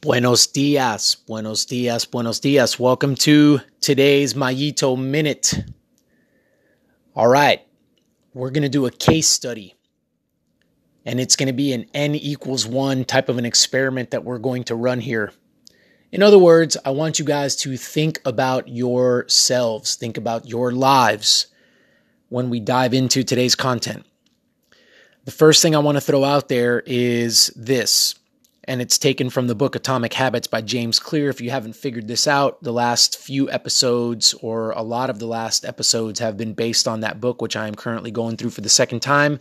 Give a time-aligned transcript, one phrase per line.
[0.00, 2.78] Buenos dias, buenos dias, buenos dias.
[2.78, 5.64] Welcome to today's Mayito Minute.
[7.14, 7.60] All right,
[8.32, 9.74] we're going to do a case study.
[11.04, 14.38] And it's going to be an n equals 1 type of an experiment that we're
[14.38, 15.32] going to run here.
[16.12, 21.48] In other words, I want you guys to think about yourselves, think about your lives
[22.28, 24.06] when we dive into today's content.
[25.24, 28.14] The first thing I want to throw out there is this
[28.66, 31.28] and it's taken from the book Atomic Habits by James Clear.
[31.28, 35.26] If you haven't figured this out, the last few episodes, or a lot of the
[35.26, 38.60] last episodes, have been based on that book, which I am currently going through for
[38.60, 39.40] the second time.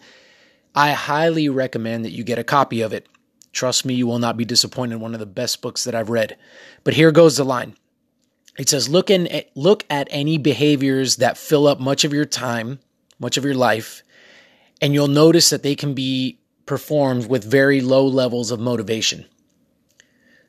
[0.76, 3.08] I highly recommend that you get a copy of it.
[3.52, 5.00] Trust me, you will not be disappointed.
[5.00, 6.38] One of the best books that I've read.
[6.84, 7.76] But here goes the line.
[8.58, 12.80] It says, look, in, look at any behaviors that fill up much of your time,
[13.20, 14.04] much of your life,
[14.82, 19.26] and you'll notice that they can be performed with very low levels of motivation.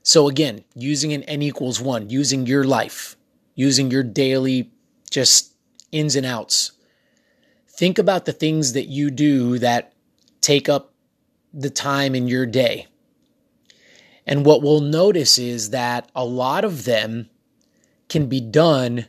[0.02, 3.16] So, again, using an n equals one, using your life,
[3.54, 4.70] using your daily
[5.10, 5.54] just
[5.92, 6.72] ins and outs.
[7.68, 9.92] Think about the things that you do that
[10.40, 10.92] take up
[11.52, 12.86] the time in your day.
[14.26, 17.30] And what we'll notice is that a lot of them
[18.08, 19.06] can be done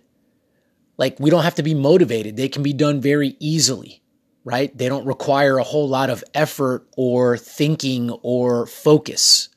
[0.97, 4.01] like we don't have to be motivated, they can be done very easily
[4.45, 4.77] right?
[4.77, 9.49] They don't require a whole lot of effort or thinking or focus.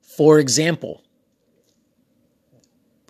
[0.00, 1.02] For example,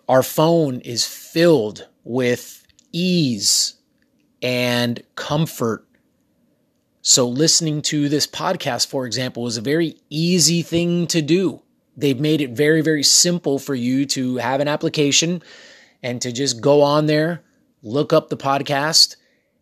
[0.08, 3.74] our phone is filled with ease
[4.42, 5.84] and comfort.
[7.02, 11.62] So, listening to this podcast, for example, is a very easy thing to do.
[11.96, 15.42] They've made it very, very simple for you to have an application
[16.02, 17.42] and to just go on there,
[17.82, 19.16] look up the podcast,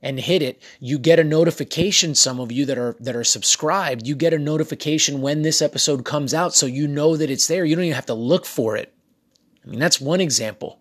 [0.07, 4.07] and hit it, you get a notification some of you that are that are subscribed,
[4.07, 7.65] you get a notification when this episode comes out so you know that it's there.
[7.65, 8.95] You don't even have to look for it.
[9.65, 10.81] I mean, that's one example.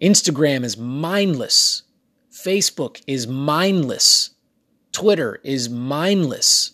[0.00, 1.82] Instagram is mindless.
[2.30, 4.30] Facebook is mindless.
[4.92, 6.70] Twitter is mindless.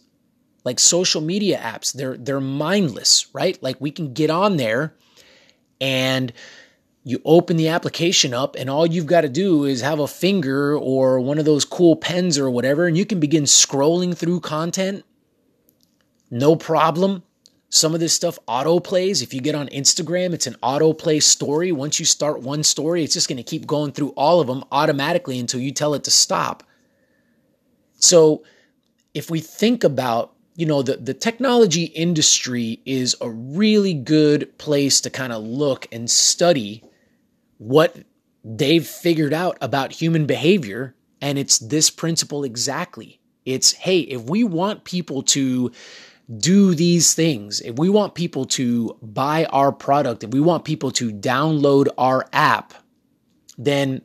[0.62, 3.60] Like social media apps, they're they're mindless, right?
[3.62, 4.94] Like we can get on there
[5.81, 6.34] and
[7.03, 10.77] you open the application up and all you've got to do is have a finger
[10.77, 15.05] or one of those cool pens or whatever and you can begin scrolling through content.
[16.31, 17.22] No problem.
[17.71, 21.21] Some of this stuff auto plays if you get on instagram it's an auto play
[21.21, 21.72] story.
[21.72, 24.65] Once you start one story it's just going to keep going through all of them
[24.71, 26.65] automatically until you tell it to stop.
[27.99, 28.43] So
[29.15, 35.00] if we think about you know the, the technology industry is a really good place
[35.00, 36.82] to kind of look and study
[37.60, 37.94] what
[38.43, 40.94] they've figured out about human behavior.
[41.21, 43.21] And it's this principle exactly.
[43.44, 45.70] It's, hey, if we want people to
[46.38, 50.91] do these things, if we want people to buy our product, if we want people
[50.93, 52.72] to download our app,
[53.59, 54.00] then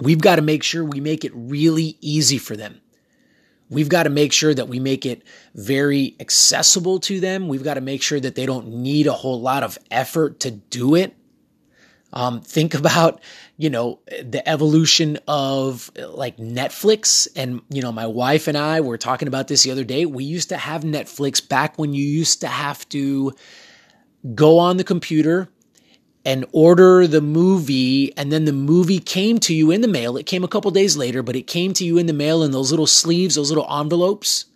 [0.00, 2.80] we've got to make sure we make it really easy for them.
[3.68, 5.22] We've got to make sure that we make it
[5.54, 7.46] very accessible to them.
[7.46, 10.50] We've got to make sure that they don't need a whole lot of effort to
[10.52, 11.14] do it.
[12.16, 13.20] Um, think about,
[13.58, 17.28] you know, the evolution of like Netflix.
[17.36, 20.06] And, you know, my wife and I were talking about this the other day.
[20.06, 23.34] We used to have Netflix back when you used to have to
[24.34, 25.50] go on the computer
[26.24, 30.26] and order the movie and then the movie came to you in the mail it
[30.26, 32.72] came a couple days later but it came to you in the mail in those
[32.72, 34.46] little sleeves those little envelopes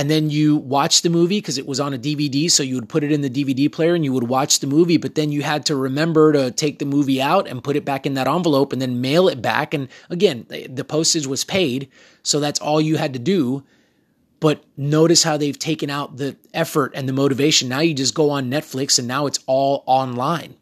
[0.00, 2.50] and then you watch the movie because it was on a DVD.
[2.50, 4.96] So you would put it in the DVD player and you would watch the movie,
[4.96, 8.06] but then you had to remember to take the movie out and put it back
[8.06, 9.74] in that envelope and then mail it back.
[9.74, 11.90] And again, the postage was paid.
[12.22, 13.62] So that's all you had to do.
[14.40, 17.68] But notice how they've taken out the effort and the motivation.
[17.68, 20.54] Now you just go on Netflix and now it's all online.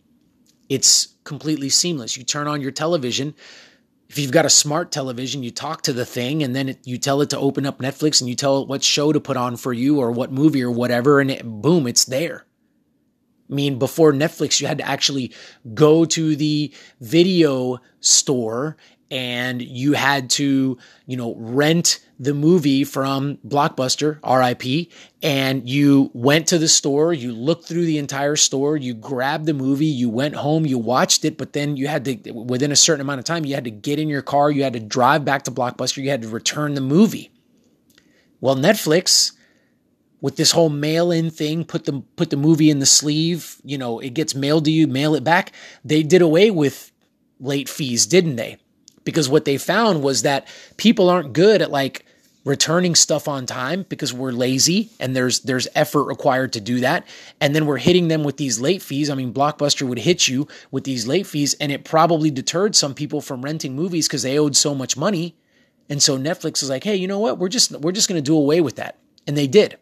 [0.69, 2.17] It's completely seamless.
[2.17, 3.37] You turn on your television,
[4.09, 6.97] if you've got a smart television, you talk to the thing and then it, you
[6.99, 9.57] tell it to open up Netflix and you tell it what show to put on
[9.57, 12.47] for you or what movie or whatever, and it, boom, it's there.
[13.51, 15.33] I mean, before Netflix, you had to actually
[15.75, 18.77] go to the video store
[19.11, 20.77] and you had to,
[21.07, 27.33] you know, rent the movie from Blockbuster, RIP, and you went to the store, you
[27.33, 31.39] looked through the entire store, you grabbed the movie, you went home, you watched it,
[31.39, 33.99] but then you had to, within a certain amount of time, you had to get
[33.99, 36.81] in your car, you had to drive back to Blockbuster, you had to return the
[36.81, 37.31] movie.
[38.41, 39.33] Well, Netflix,
[40.21, 44.01] with this whole mail-in thing, put the put the movie in the sleeve, you know,
[44.01, 45.53] it gets mailed to you, mail it back.
[45.85, 46.93] They did away with
[47.41, 48.59] late fees, didn't they?
[49.09, 50.47] Because what they found was that
[50.77, 52.05] people aren't good at like
[52.45, 57.07] returning stuff on time because we're lazy and there's there's effort required to do that.
[57.41, 59.09] And then we're hitting them with these late fees.
[59.09, 62.93] I mean blockbuster would hit you with these late fees and it probably deterred some
[62.93, 65.39] people from renting movies because they owed so much money.
[65.89, 67.39] And so netflix is like hey you know what?
[67.39, 68.99] We're just we're just going to do away with that.
[69.27, 69.79] And they did.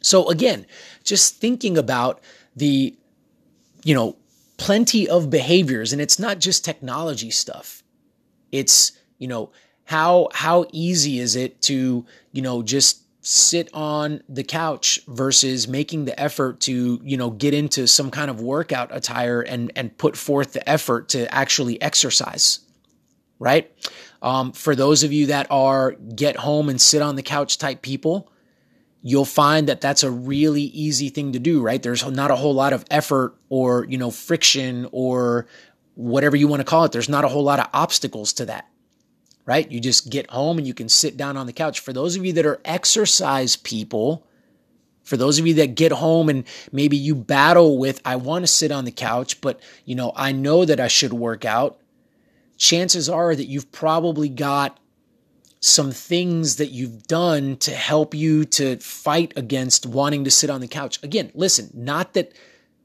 [0.00, 0.64] So again
[1.02, 2.20] just thinking about
[2.54, 2.96] the
[3.82, 4.16] you know
[4.58, 7.82] plenty of behaviors and it's not just technology stuff
[8.52, 9.50] it's you know
[9.84, 16.04] how how easy is it to you know just sit on the couch versus making
[16.04, 20.16] the effort to you know get into some kind of workout attire and and put
[20.16, 22.60] forth the effort to actually exercise
[23.40, 23.70] right?
[24.20, 27.82] Um, for those of you that are get home and sit on the couch type
[27.82, 28.32] people
[29.00, 31.82] you'll find that that's a really easy thing to do right?
[31.82, 35.46] There's not a whole lot of effort or you know friction or
[35.98, 38.68] whatever you want to call it there's not a whole lot of obstacles to that
[39.48, 39.72] right?
[39.72, 41.80] You just get home and you can sit down on the couch.
[41.80, 44.26] For those of you that are exercise people,
[45.02, 48.46] for those of you that get home and maybe you battle with, I want to
[48.46, 51.80] sit on the couch, but you know, I know that I should work out.
[52.58, 54.78] Chances are that you've probably got
[55.60, 60.60] some things that you've done to help you to fight against wanting to sit on
[60.60, 61.02] the couch.
[61.02, 62.34] Again, listen, not that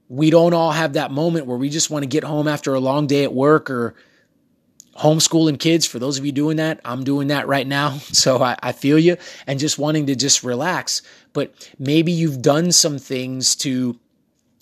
[0.08, 2.80] we don't all have that moment where we just want to get home after a
[2.80, 3.94] long day at work or
[4.96, 7.98] homeschooling kids, for those of you doing that, I'm doing that right now.
[8.14, 9.16] So I, I, feel you
[9.46, 11.02] and just wanting to just relax.
[11.32, 13.98] But maybe you've done some things to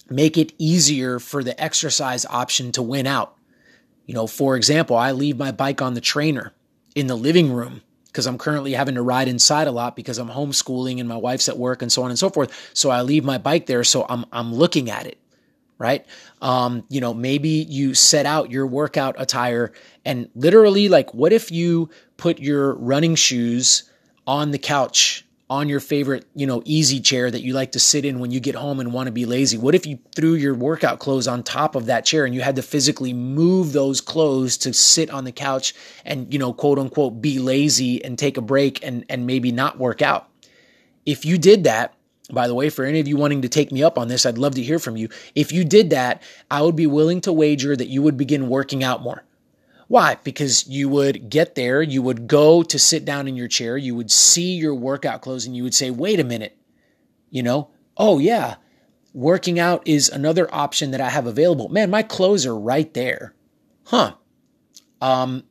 [0.09, 3.37] make it easier for the exercise option to win out.
[4.07, 6.53] You know, for example, I leave my bike on the trainer
[6.95, 10.31] in the living room because I'm currently having to ride inside a lot because I'm
[10.31, 12.71] homeschooling and my wife's at work and so on and so forth.
[12.75, 13.85] So I leave my bike there.
[13.85, 15.19] So I'm, I'm looking at it
[15.83, 16.07] right?
[16.41, 19.73] Um, you know, maybe you set out your workout attire
[20.05, 23.91] and literally, like, what if you put your running shoes
[24.25, 28.05] on the couch on your favorite, you know, easy chair that you like to sit
[28.05, 29.59] in when you get home and want to be lazy?
[29.59, 32.55] What if you threw your workout clothes on top of that chair and you had
[32.57, 35.75] to physically move those clothes to sit on the couch
[36.05, 39.79] and, you know, quote unquote, be lazy and take a break and, and maybe not
[39.79, 40.29] work out?
[41.05, 41.97] If you did that,
[42.31, 44.39] by the way, for any of you wanting to take me up on this, I'd
[44.39, 45.09] love to hear from you.
[45.35, 48.85] If you did that, I would be willing to wager that you would begin working
[48.85, 49.25] out more.
[49.89, 50.17] Why?
[50.23, 53.95] Because you would get there, you would go to sit down in your chair, you
[53.95, 56.57] would see your workout clothes, and you would say, wait a minute,
[57.29, 58.55] you know, oh yeah,
[59.13, 61.69] working out is another option that I have available.
[61.69, 63.35] Man, my clothes are right there.
[63.85, 64.15] Huh.
[65.01, 65.45] Um,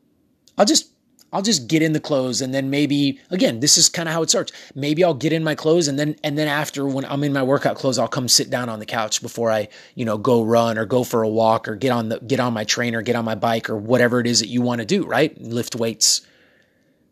[0.57, 0.90] I'll just
[1.33, 4.21] I'll just get in the clothes and then maybe again, this is kind of how
[4.21, 4.51] it starts.
[4.75, 7.43] Maybe I'll get in my clothes and then and then after when I'm in my
[7.43, 10.77] workout clothes, I'll come sit down on the couch before I, you know, go run
[10.77, 13.25] or go for a walk or get on the get on my trainer, get on
[13.25, 15.39] my bike or whatever it is that you want to do, right?
[15.41, 16.21] Lift weights.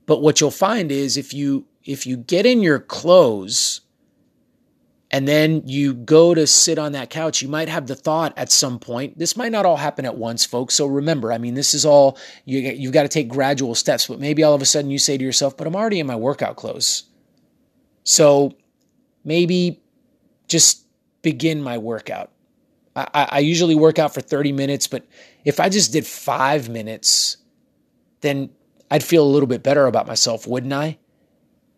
[0.05, 3.81] But what you'll find is if you if you get in your clothes
[5.11, 8.51] and then you go to sit on that couch, you might have the thought at
[8.51, 9.17] some point.
[9.17, 10.75] This might not all happen at once, folks.
[10.75, 14.07] So remember, I mean, this is all you, you've got to take gradual steps.
[14.07, 16.15] But maybe all of a sudden you say to yourself, "But I'm already in my
[16.15, 17.05] workout clothes."
[18.03, 18.55] So
[19.23, 19.81] maybe
[20.47, 20.85] just
[21.23, 22.31] begin my workout.
[22.95, 25.07] I, I usually work out for 30 minutes, but
[25.45, 27.37] if I just did five minutes,
[28.21, 28.49] then
[28.91, 30.97] I'd feel a little bit better about myself, wouldn't I?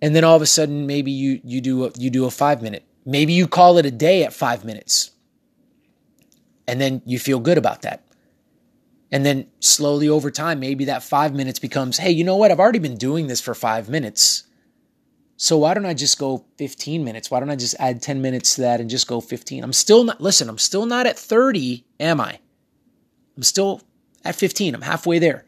[0.01, 2.61] And then all of a sudden, maybe you you do a, you do a five
[2.61, 5.11] minute Maybe you call it a day at five minutes.
[6.67, 8.05] And then you feel good about that.
[9.11, 12.49] And then slowly over time, maybe that five minutes becomes, hey, you know what?
[12.49, 14.43] I've already been doing this for five minutes.
[15.35, 17.29] So why don't I just go 15 minutes?
[17.29, 19.63] Why don't I just add 10 minutes to that and just go 15?
[19.63, 22.39] I'm still not, listen, I'm still not at 30, am I?
[23.35, 23.81] I'm still
[24.23, 24.75] at 15.
[24.75, 25.45] I'm halfway there.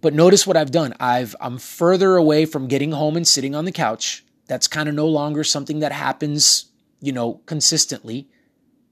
[0.00, 0.94] But notice what I've done.
[0.98, 4.24] I've, I'm further away from getting home and sitting on the couch.
[4.46, 6.71] That's kind of no longer something that happens
[7.02, 8.28] you know, consistently.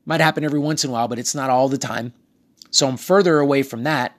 [0.04, 2.12] Might happen every once in a while, but it's not all the time.
[2.70, 4.16] So I'm further away from that.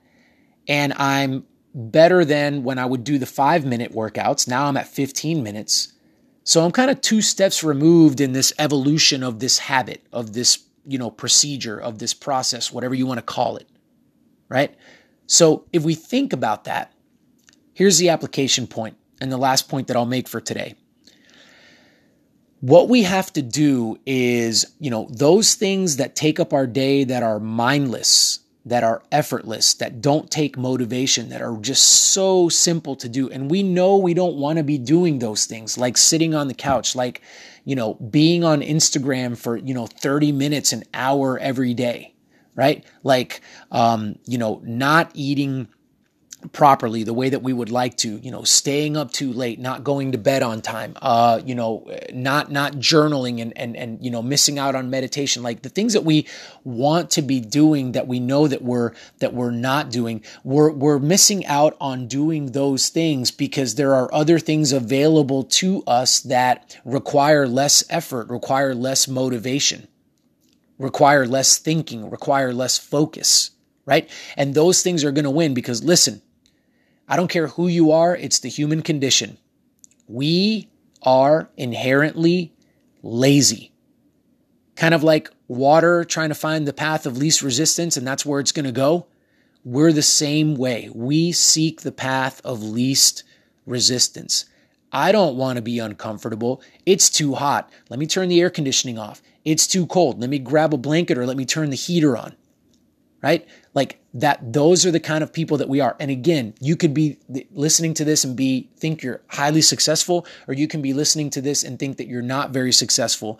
[0.67, 1.45] And I'm
[1.75, 4.48] better than when I would do the five minute workouts.
[4.48, 5.93] Now I'm at 15 minutes.
[6.43, 10.63] So I'm kind of two steps removed in this evolution of this habit, of this,
[10.86, 13.67] you know, procedure, of this process, whatever you want to call it.
[14.50, 14.75] Right?
[15.27, 16.93] So if we think about that,
[17.74, 20.75] here's the application point and the last point that I'll make for today
[22.62, 27.03] what we have to do is, you know, those things that take up our day
[27.03, 32.96] that are mindless, that are effortless, that don't take motivation, that are just so simple
[32.96, 33.30] to do.
[33.32, 36.53] And we know we don't want to be doing those things like sitting on the
[36.53, 37.22] couch, like,
[37.65, 42.13] you know, being on Instagram for, you know, 30 minutes, an hour every day,
[42.56, 42.86] right?
[43.03, 43.41] Like,
[43.72, 45.68] um, you know, not eating
[46.51, 49.83] properly the way that we would like to you know staying up too late not
[49.83, 54.10] going to bed on time uh you know not not journaling and and and you
[54.10, 56.25] know missing out on meditation like the things that we
[56.63, 61.00] want to be doing that we know that we're that we're not doing we're we're
[61.00, 66.79] missing out on doing those things because there are other things available to us that
[66.86, 69.88] require less effort require less motivation
[70.79, 73.51] require less thinking require less focus
[73.86, 74.10] right?
[74.38, 76.21] And those things are going to win because listen,
[77.12, 79.38] I don't care who you are, it's the human condition.
[80.08, 80.70] We
[81.03, 82.53] are inherently
[83.03, 83.74] lazy.
[84.77, 88.39] Kind of like water trying to find the path of least resistance, and that's where
[88.39, 89.08] it's going to go.
[89.65, 90.89] We're the same way.
[90.96, 93.24] We seek the path of least
[93.65, 94.46] resistance.
[94.94, 96.62] I don't want to be uncomfortable.
[96.86, 97.70] It's too hot.
[97.89, 99.22] Let me turn the air conditioning off.
[99.44, 100.22] It's too cold.
[100.22, 102.38] Let me grab a blanket or let me turn the heater on.
[103.22, 103.46] Right?
[103.74, 105.96] Like that, those are the kind of people that we are.
[106.00, 107.18] And again, you could be
[107.51, 111.41] listening to this and be, think you're highly successful, or you can be listening to
[111.41, 113.39] this and think that you're not very successful.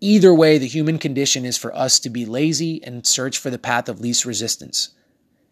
[0.00, 3.58] Either way, the human condition is for us to be lazy and search for the
[3.58, 4.90] path of least resistance.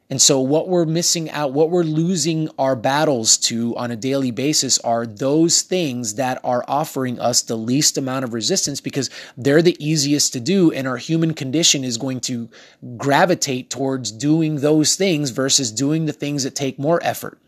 [0.08, 4.30] And so, what we're missing out, what we're losing our battles to on a daily
[4.30, 9.62] basis are those things that are offering us the least amount of resistance because they're
[9.62, 10.70] the easiest to do.
[10.70, 12.48] And our human condition is going to
[12.96, 17.40] gravitate towards doing those things versus doing the things that take more effort.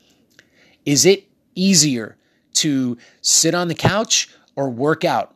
[0.85, 2.17] Is it easier
[2.55, 5.33] to sit on the couch or work out?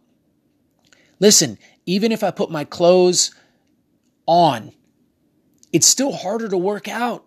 [1.20, 3.32] Listen, even if I put my clothes
[4.26, 4.72] on,
[5.72, 7.24] it's still harder to work out.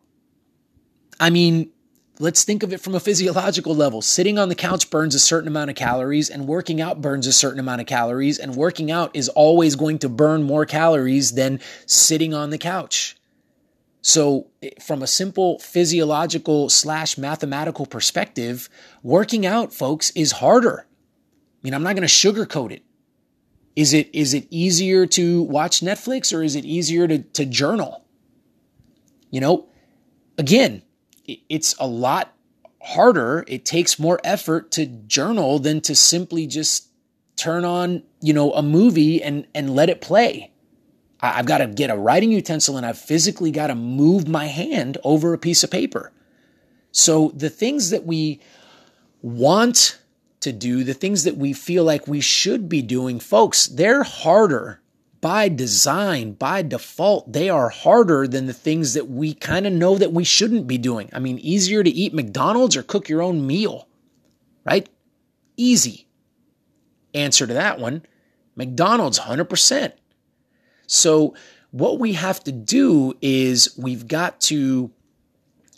[1.19, 1.71] I mean,
[2.19, 4.01] let's think of it from a physiological level.
[4.01, 7.33] Sitting on the couch burns a certain amount of calories, and working out burns a
[7.33, 11.59] certain amount of calories, and working out is always going to burn more calories than
[11.85, 13.17] sitting on the couch.
[14.01, 18.69] So, eh, from a simple physiological slash mathematical perspective,
[19.01, 20.85] working out, folks, is harder.
[20.87, 22.83] I mean, I'm not going to sugarcoat it.
[23.75, 28.04] Is it is it easier to watch Netflix or is it easier to, to journal?
[29.35, 29.67] You know,
[30.37, 30.81] again,
[31.27, 32.33] it's a lot
[32.81, 33.43] harder.
[33.49, 36.87] It takes more effort to journal than to simply just
[37.35, 40.53] turn on, you know, a movie and and let it play.
[41.19, 44.99] I've got to get a writing utensil and I've physically got to move my hand
[45.03, 46.13] over a piece of paper.
[46.93, 48.39] So the things that we
[49.21, 49.99] want
[50.39, 54.79] to do, the things that we feel like we should be doing, folks, they're harder
[55.25, 59.97] by design, by default, they are harder than the things that we kind of know
[59.97, 61.09] that we shouldn't be doing.
[61.11, 63.87] I mean, easier to eat McDonald's or cook your own meal,
[64.65, 64.87] right?
[65.57, 66.05] Easy.
[67.15, 68.05] Answer to that one
[68.55, 69.93] McDonald's, 100%.
[70.85, 71.33] So,
[71.71, 74.91] what we have to do is we've got to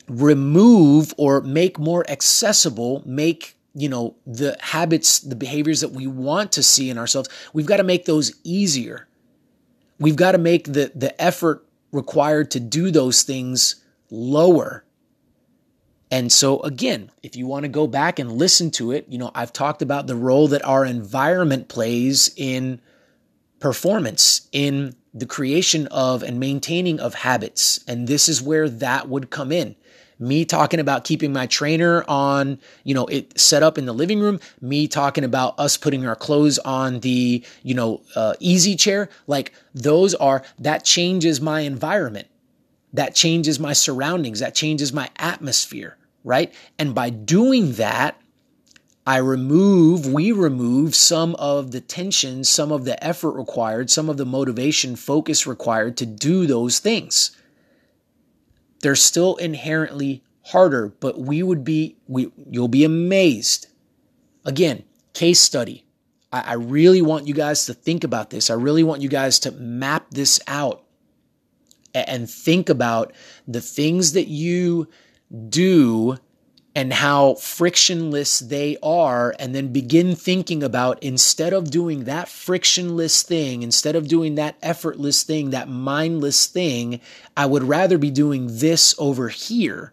[0.09, 6.51] remove or make more accessible, make you know the habits the behaviors that we want
[6.51, 9.07] to see in ourselves we've got to make those easier
[9.99, 14.83] We've got to make the, the effort required to do those things lower.
[16.09, 19.31] And so, again, if you want to go back and listen to it, you know,
[19.35, 22.79] I've talked about the role that our environment plays in
[23.59, 27.83] performance, in the creation of and maintaining of habits.
[27.87, 29.75] And this is where that would come in
[30.19, 34.19] me talking about keeping my trainer on, you know, it set up in the living
[34.19, 39.09] room, me talking about us putting our clothes on the, you know, uh, easy chair.
[39.27, 42.27] Like those are, that changes my environment.
[42.93, 44.39] That changes my surroundings.
[44.39, 46.53] That changes my atmosphere, right?
[46.79, 48.19] And by doing that,
[49.05, 54.17] I remove, we remove some of the tension, some of the effort required, some of
[54.17, 57.31] the motivation, focus required to do those things.
[58.87, 63.67] They're still inherently harder, but we would be, we, you'll be amazed.
[64.45, 65.85] Again, case study.
[66.31, 68.49] I, I really want you guys to think about this.
[68.49, 70.85] I really want you guys to map this out
[71.93, 73.11] and think about
[73.45, 74.87] the things that you
[75.49, 76.17] do
[76.77, 83.23] and how frictionless they are, and then begin thinking about instead of doing that frictionless
[83.23, 87.01] thing, instead of doing that effortless thing, that mindless thing,
[87.35, 89.91] I would rather be doing this over here.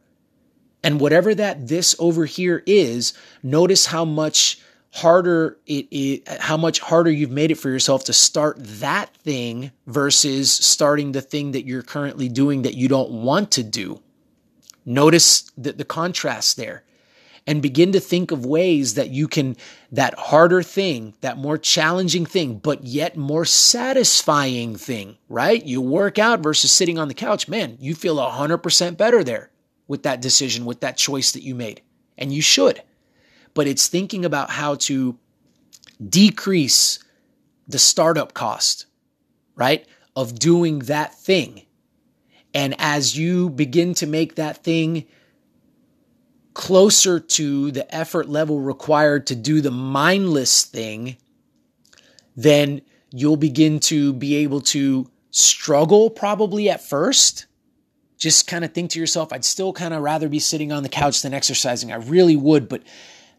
[0.82, 4.60] And whatever that this over here is, notice how much
[4.92, 9.72] harder it is, how much harder you've made it for yourself to start that thing
[9.86, 14.02] versus starting the thing that you're currently doing that you don't want to do.
[14.86, 16.84] Notice the, the contrast there
[17.46, 19.56] and begin to think of ways that you can,
[19.92, 25.64] that harder thing, that more challenging thing, but yet more satisfying thing, right?
[25.64, 27.46] You work out versus sitting on the couch.
[27.48, 29.50] Man, you feel 100% better there.
[29.86, 31.82] with that decision, with that choice that you made.
[32.16, 32.82] And you should.
[33.54, 35.18] But it's thinking about how to
[36.06, 36.98] decrease
[37.68, 38.86] the startup cost,
[39.56, 39.86] right?
[40.16, 41.63] Of doing that thing.
[42.54, 45.06] And as you begin to make that thing
[46.54, 51.16] closer to the effort level required to do the mindless thing,
[52.37, 52.80] then
[53.11, 57.46] you'll begin to be able to struggle probably at first.
[58.16, 60.88] Just kind of think to yourself, I'd still kind of rather be sitting on the
[60.88, 61.92] couch than exercising.
[61.92, 62.82] I really would, but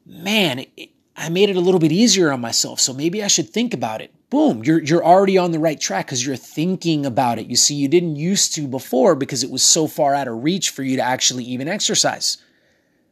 [0.06, 2.80] man, it, I made it a little bit easier on myself.
[2.80, 4.14] So maybe I should think about it.
[4.30, 7.48] Boom, you're, you're already on the right track because you're thinking about it.
[7.48, 10.72] You see, you didn't used to before because it was so far out of reach
[10.72, 12.38] for you to actually even exercise.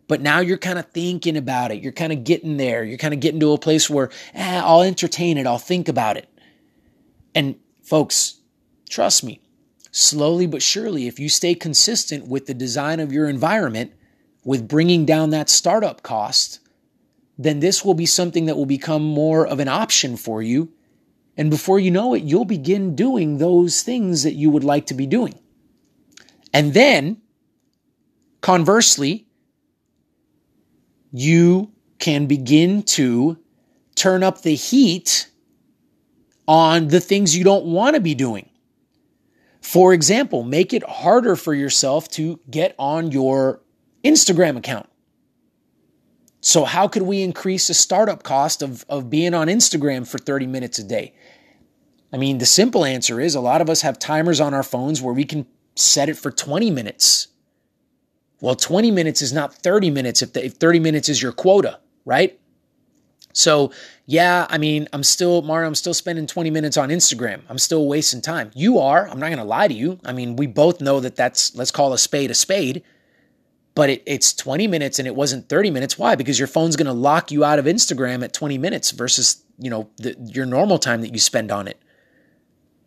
[0.08, 1.82] But now you're kind of thinking about it.
[1.82, 2.84] You're kind of getting there.
[2.84, 5.48] You're kind of getting to a place where, eh, I'll entertain it.
[5.48, 6.28] I'll think about it.
[7.36, 8.40] And folks,
[8.90, 9.40] trust me,
[9.92, 13.94] slowly but surely, if you stay consistent with the design of your environment,
[14.44, 16.60] with bringing down that startup cost,
[17.38, 20.72] then this will be something that will become more of an option for you.
[21.36, 24.94] And before you know it, you'll begin doing those things that you would like to
[24.94, 25.40] be doing.
[26.54, 27.22] And then,
[28.42, 29.26] conversely,
[31.12, 33.38] you can begin to
[33.96, 35.30] turn up the heat
[36.48, 38.50] on the things you don't want to be doing.
[39.62, 43.62] For example, make it harder for yourself to get on your
[44.04, 44.88] Instagram account.
[46.46, 50.46] So, how could we increase the startup cost of, of being on Instagram for 30
[50.46, 51.14] minutes a day?
[52.12, 55.02] I mean, the simple answer is a lot of us have timers on our phones
[55.02, 55.46] where we can
[55.78, 57.30] set it for 20 minutes.
[58.42, 61.80] Well, 20 minutes is not 30 minutes if, the, if 30 minutes is your quota,
[62.04, 62.38] right?
[63.32, 63.72] So,
[64.06, 67.44] yeah, I mean, I'm still, Mario, I'm still spending 20 minutes on Instagram.
[67.48, 68.52] I'm still wasting time.
[68.54, 69.08] You are.
[69.08, 69.98] I'm not going to lie to you.
[70.04, 72.84] I mean, we both know that that's, let's call a spade a spade
[73.76, 75.98] but it, it's 20 minutes and it wasn't 30 minutes.
[75.98, 76.16] Why?
[76.16, 79.70] Because your phone's going to lock you out of Instagram at 20 minutes versus, you
[79.70, 81.82] know, the, your normal time that you spend on it.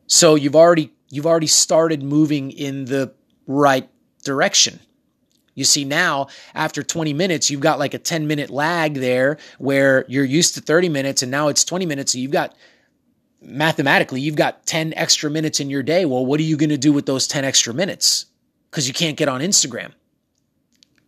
[0.06, 3.12] So you've already you've already started moving in the
[3.46, 3.88] right
[4.24, 4.78] direction.
[5.54, 10.04] You see now after 20 minutes you've got like a 10 minute lag there where
[10.06, 12.54] you're used to 30 minutes and now it's 20 minutes so you've got
[13.40, 16.04] mathematically you've got 10 extra minutes in your day.
[16.04, 18.26] Well, what are you going to do with those 10 extra minutes?
[18.70, 19.92] Cuz you can't get on Instagram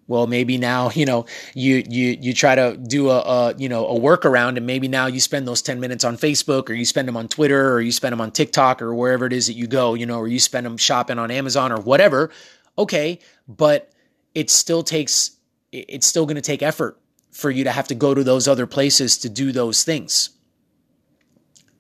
[0.09, 3.87] well maybe now you know you you you try to do a, a, you know
[3.87, 7.07] a workaround and maybe now you spend those 10 minutes on facebook or you spend
[7.07, 9.67] them on twitter or you spend them on tiktok or wherever it is that you
[9.67, 12.31] go you know or you spend them shopping on amazon or whatever.
[12.77, 13.93] Okay but
[14.35, 15.37] it still takes
[15.73, 16.99] it's still going to take effort
[17.31, 20.31] for you to have to go to those other places to do those things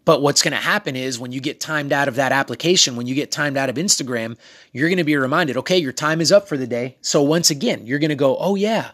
[0.08, 3.06] but what's going to happen is when you get timed out of that application, when
[3.06, 4.38] you get timed out of Instagram,
[4.72, 6.96] you're going to be reminded, okay, your time is up for the day.
[7.02, 8.92] So once again, you're going to go, oh, yeah.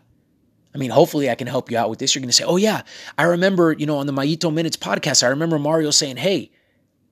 [0.74, 2.16] I mean, hopefully I can help you out with this.
[2.16, 2.82] You're going to say, oh, yeah,
[3.16, 6.50] I remember, you know, on the Mayito Minutes podcast, I remember Mario saying, hey,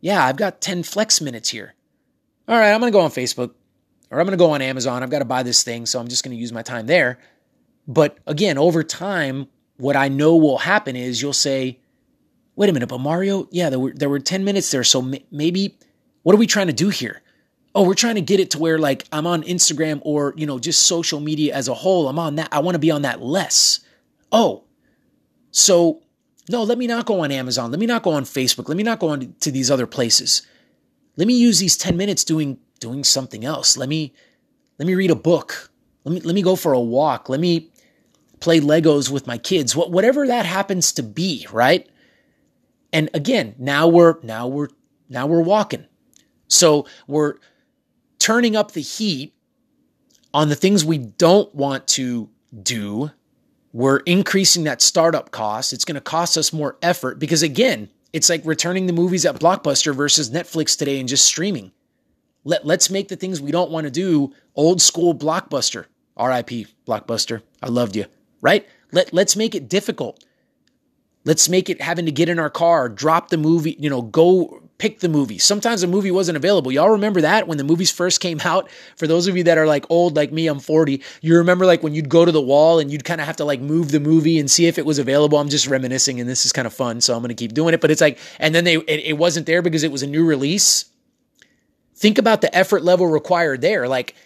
[0.01, 1.77] yeah, I've got 10 flex minutes here.
[2.49, 3.55] All right, I'm going to go on Facebook
[4.11, 5.05] or I'm going to go on Amazon.
[5.05, 5.87] I've got to buy this thing.
[5.87, 7.21] So I'm just going to use my time there.
[7.87, 11.79] But again, over time, what I know will happen is you'll say,
[12.57, 15.15] wait a minute, but Mario, yeah, there were there were 10 minutes there, so m-
[15.31, 15.79] maybe
[16.23, 17.23] what are we trying to do here?
[17.75, 20.59] Oh, we're trying to get it to where like I'm on Instagram or, you know,
[20.59, 22.09] just social media as a whole.
[22.09, 22.49] I'm on that.
[22.53, 23.81] I want to be on that less.
[24.31, 24.65] Oh.
[25.51, 26.03] So,
[26.49, 27.71] no, let me not go on Amazon.
[27.71, 28.69] Let me not go on Facebook.
[28.69, 30.43] Let me not go on to these other places.
[31.17, 33.77] Let me use these 10 minutes doing doing something else.
[33.77, 34.13] Let me
[34.79, 35.71] let me read a book.
[36.05, 37.29] Let me let me go for a walk.
[37.29, 37.71] Let me
[38.41, 39.77] play Legos with my kids.
[39.77, 41.89] What whatever that happens to be, right?
[42.93, 44.69] And again, now we're now we're
[45.09, 45.87] now we're walking.
[46.49, 47.37] So we're
[48.19, 49.35] turning up the heat
[50.35, 52.29] on the things we don't want to
[52.63, 53.11] do.
[53.73, 55.73] We're increasing that startup cost.
[55.73, 59.37] It's going to cost us more effort because again, it's like returning the movies at
[59.37, 61.73] Blockbuster versus Netflix today and just streaming.
[62.45, 65.87] Let, let's make the things we don't want to do old school Blockbuster.
[66.19, 67.43] RIP Blockbuster.
[67.63, 68.05] I loved you.
[68.43, 68.69] Right?
[68.91, 70.23] Let, let's make it difficult.
[71.25, 74.63] Let's make it having to get in our car, drop the movie, you know, go
[74.79, 75.39] pick the movie.
[75.39, 76.73] Sometimes the movie wasn't available.
[76.73, 78.69] Y'all remember that when the movies first came out?
[78.97, 81.01] For those of you that are like old, like me, I'm 40.
[81.21, 83.45] You remember like when you'd go to the wall and you'd kind of have to
[83.45, 85.39] like move the movie and see if it was available.
[85.39, 87.01] I'm just reminiscing and this is kind of fun.
[87.01, 87.81] So I'm going to keep doing it.
[87.81, 90.27] But it's like, and then they, it, it wasn't there because it was a new
[90.27, 90.87] release.
[91.95, 93.87] Think about the effort level required there.
[93.87, 94.17] Like,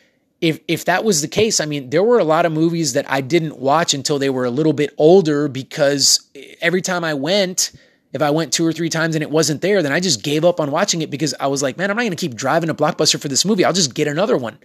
[0.40, 3.10] if if that was the case, I mean, there were a lot of movies that
[3.10, 6.28] I didn't watch until they were a little bit older because
[6.60, 7.72] every time I went,
[8.12, 10.44] if I went two or three times and it wasn't there, then I just gave
[10.44, 12.68] up on watching it because I was like, man, I'm not going to keep driving
[12.68, 13.64] to Blockbuster for this movie.
[13.64, 14.58] I'll just get another one.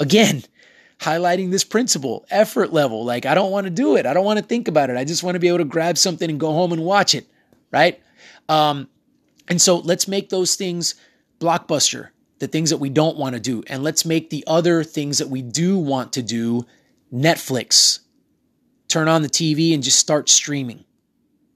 [0.00, 0.42] Again,
[0.98, 3.04] highlighting this principle effort level.
[3.04, 4.06] Like, I don't want to do it.
[4.06, 4.96] I don't want to think about it.
[4.96, 7.26] I just want to be able to grab something and go home and watch it.
[7.70, 8.00] Right.
[8.48, 8.88] Um,
[9.48, 10.94] and so let's make those things
[11.40, 12.10] blockbuster,
[12.42, 13.62] the things that we don't want to do.
[13.68, 16.66] And let's make the other things that we do want to do
[17.14, 18.00] Netflix.
[18.88, 20.84] Turn on the TV and just start streaming,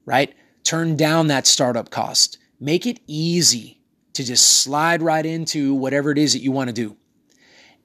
[0.05, 0.33] right?
[0.63, 2.37] Turn down that startup cost.
[2.61, 3.81] Make it easy
[4.13, 6.95] to just slide right into whatever it is that you want to do.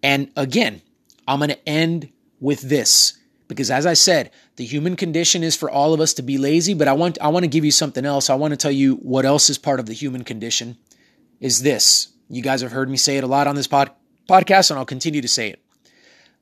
[0.05, 0.81] And again,
[1.27, 5.69] I'm going to end with this because as I said, the human condition is for
[5.69, 8.07] all of us to be lazy, but I want I want to give you something
[8.07, 8.31] else.
[8.31, 10.77] I want to tell you what else is part of the human condition
[11.41, 12.12] is this.
[12.29, 13.91] You guys have heard me say it a lot on this pod,
[14.29, 15.63] podcast and I'll continue to say it.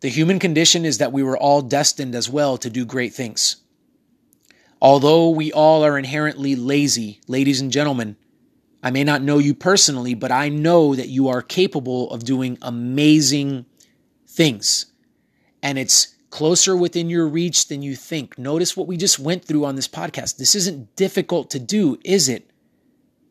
[0.01, 3.57] The human condition is that we were all destined as well to do great things.
[4.81, 8.17] Although we all are inherently lazy, ladies and gentlemen,
[8.83, 12.57] I may not know you personally, but I know that you are capable of doing
[12.63, 13.67] amazing
[14.27, 14.87] things.
[15.63, 18.39] And it's closer within your reach than you think.
[18.39, 20.39] Notice what we just went through on this podcast.
[20.39, 22.51] This isn't difficult to do, is it?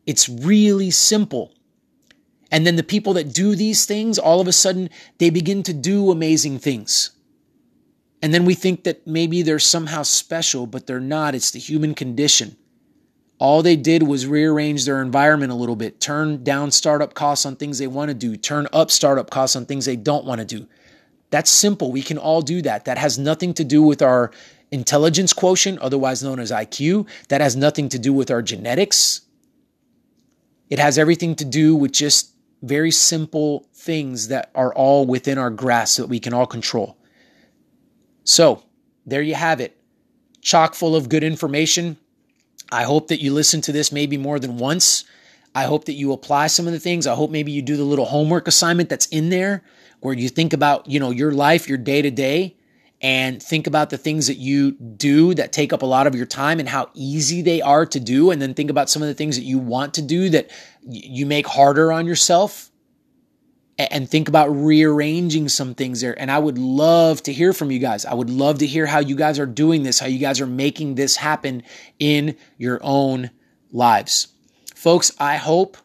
[0.06, 1.52] It's really simple.
[2.50, 5.72] And then the people that do these things, all of a sudden, they begin to
[5.72, 7.10] do amazing things.
[8.22, 11.34] And then we think that maybe they're somehow special, but they're not.
[11.34, 12.56] It's the human condition.
[13.38, 17.56] All they did was rearrange their environment a little bit, turn down startup costs on
[17.56, 20.44] things they want to do, turn up startup costs on things they don't want to
[20.44, 20.68] do.
[21.30, 21.90] That's simple.
[21.90, 22.84] We can all do that.
[22.84, 24.30] That has nothing to do with our
[24.70, 27.08] intelligence quotient, otherwise known as IQ.
[27.28, 29.22] That has nothing to do with our genetics.
[30.68, 35.50] It has everything to do with just very simple things that are all within our
[35.50, 36.96] grasp that we can all control.
[38.24, 38.62] So,
[39.06, 39.76] there you have it.
[40.42, 41.96] Chock full of good information.
[42.70, 45.04] I hope that you listen to this maybe more than once.
[45.54, 47.06] I hope that you apply some of the things.
[47.06, 49.64] I hope maybe you do the little homework assignment that's in there
[50.00, 52.56] where you think about, you know, your life, your day to day,
[53.00, 56.26] and think about the things that you do that take up a lot of your
[56.26, 58.30] time and how easy they are to do.
[58.30, 60.50] And then think about some of the things that you want to do that
[60.82, 62.70] you make harder on yourself
[63.78, 66.18] and think about rearranging some things there.
[66.20, 68.04] And I would love to hear from you guys.
[68.04, 70.46] I would love to hear how you guys are doing this, how you guys are
[70.46, 71.62] making this happen
[71.98, 73.30] in your own
[73.72, 74.28] lives.
[74.74, 75.78] Folks, I hope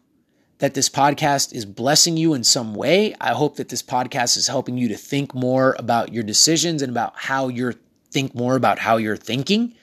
[0.60, 3.15] that this podcast is blessing you in some way.
[3.20, 6.91] I hope that this podcast is helping you to think more about your decisions and
[6.91, 7.76] about how you're
[8.12, 9.76] think more about how you're thinking.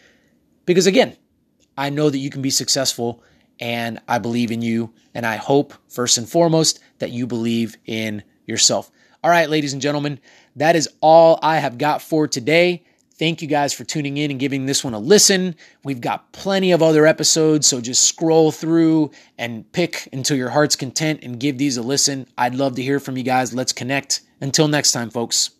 [0.64, 1.16] Because again,
[1.76, 3.22] I know that you can be successful
[3.60, 4.92] and I believe in you.
[5.14, 8.90] And I hope, first and foremost, that you believe in yourself.
[9.22, 10.18] All right, ladies and gentlemen,
[10.56, 12.84] that is all I have got for today.
[13.22, 15.54] Thank you guys for tuning in and giving this one a listen.
[15.84, 20.74] We've got plenty of other episodes, so just scroll through and pick until your heart's
[20.74, 22.26] content and give these a listen.
[22.36, 23.54] I'd love to hear from you guys.
[23.54, 24.22] Let's connect.
[24.40, 25.50] Until next time, folks.